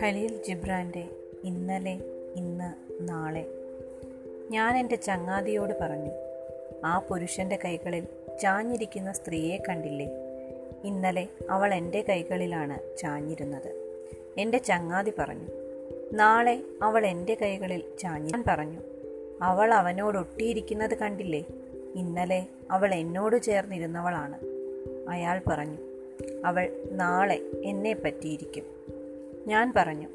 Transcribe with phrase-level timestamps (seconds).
[0.00, 1.08] ഖലീൽ ജിബ്രാന്റെ
[1.44, 1.98] ഇന്നലെ
[2.36, 3.46] ഇന്ന് നാളെ.
[4.50, 6.10] ഞാൻ എന്റെ ചങ്ങാതിയോട് പറഞ്ഞു
[6.84, 8.06] ആ പുരുഷന്റെ കൈകളിൽ
[8.42, 10.08] ചാഞ്ഞിരിക്കുന്ന സ്ത്രീയെ കണ്ടില്ലേ?
[10.84, 14.00] ഇന്നലെ അവൾ എന്റെ കൈകളിലാണ് ചാഞ്ഞിരുന്നത്.
[14.38, 15.48] എന്റെ ചങ്ങാതി പറഞ്ഞു
[16.12, 18.80] നാളെ അവൾ എന്റെ കൈകളിൽ ചാഞ്ഞാൻ പറഞ്ഞു
[19.42, 21.44] അവൾ അവനോട് ഒട്ടിയിരിക്കുന്നത് കണ്ടില്ലേ?
[21.96, 24.38] ഇന്നലെ അവൾ എന്നോട് ചേർന്നിരുന്നവളാണ്.
[25.08, 25.78] അയാൾ പറഞ്ഞു
[26.44, 28.64] അവൾ നാളെ എന്നെ പറ്റിയിരിക്കും.
[29.46, 30.08] ഞാൻ പറഞ്ഞു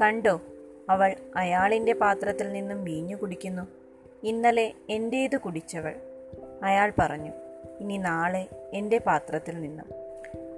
[0.00, 0.40] കണ്ടോ
[0.88, 3.62] അവൾ അയാളിന്റെ പാത്രത്തിൽ നിന്നും വീഞ്ഞു കുടിക്കുന്നു.
[4.22, 5.94] ഇന്നലെ എന്റേത് കുടിച്ചവൾ?
[6.62, 7.32] അയാൾ പറഞ്ഞു
[7.80, 9.86] ഇനി നാളെ എന്റെ പാത്രത്തിൽ നിന്നും.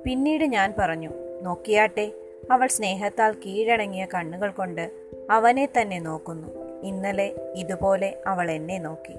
[0.05, 1.11] പിന്നീട് ഞാൻ പറഞ്ഞു
[1.43, 2.13] നോക്കിയാട്ടെ
[2.51, 4.91] അവൾ സ്നേഹത്താൽ കീഴടങ്ങിയ കണ്ണുകൾ കൊണ്ട്
[5.31, 6.49] അവനെ തന്നെ നോക്കുന്നു.
[6.83, 9.17] ഇന്നലെ ഇതുപോലെ അവൾ എന്നെ നോക്കി.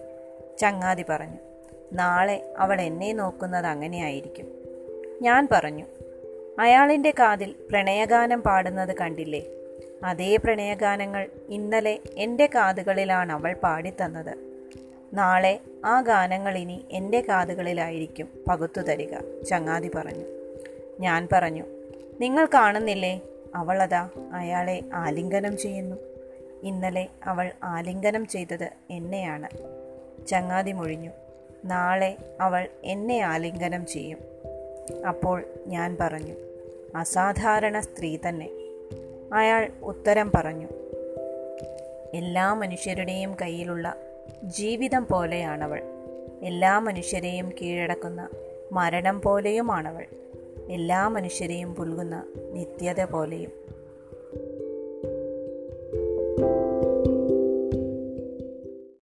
[0.58, 1.38] ചങ്ങാതി പറഞ്ഞു
[1.94, 4.48] നാളെ അവൾ എന്നെ നോക്കുന്നത് അങ്ങനെയായിരിക്കും.
[5.22, 5.86] ഞാൻ പറഞ്ഞു
[6.59, 9.45] അയാളിന്റെ കാതിൽ പ്രണയഗാനം പാടുന്നത് കണ്ടില്ലേ?
[10.03, 14.38] അതേ പ്രണയഗാനങ്ങൾ ഇന്നലെ എന്റെ കാതുകളിലാണ് അവൾ പാടിത്തന്നത്.
[15.14, 19.44] നാളെ ആ ഗാനങ്ങൾ ഇനി എന്റെ കാതുകളിലായിരിക്കും പകുത്തു തരിക.
[19.44, 20.26] ചങ്ങാതി പറഞ്ഞു.
[21.00, 21.64] ഞാൻ പറഞ്ഞു
[22.20, 23.22] നിങ്ങൾ കാണുന്നില്ലേ?
[23.56, 25.95] അവളതാ അയാളെ ആലിംഗനം ചെയ്യുന്നു.
[26.64, 29.50] ഇന്നലെ അവൾ ആലിംഗനം ചെയ്തത് എന്നെയാണ്.
[30.28, 31.09] ചങ്ങാതി മൊഴിഞ്ഞു.
[31.66, 34.18] നാളെ അവൾ എന്നെ ആലിംഗനം ചെയ്യും.
[35.08, 36.34] അപ്പോൾ ഞാൻ പറഞ്ഞു
[36.95, 38.50] അസാധാരണ സ്ത്രീ തന്നെ.
[39.34, 40.67] അയാൾ ഉത്തരം പറഞ്ഞു
[42.14, 43.95] എല്ലാ മനുഷ്യരുടെയും കയ്യിലുള്ള
[44.44, 45.82] ജീവിതം പോലെയാണവൾ.
[46.44, 48.30] എല്ലാ മനുഷ്യരെയും കീഴടക്കുന്ന
[48.72, 50.06] മരണം പോലെയുമാണവൾ.
[50.70, 52.23] എല്ലാ മനുഷ്യരെയും പുൽകുന്ന
[52.54, 53.52] നിത്യത പോലെയും.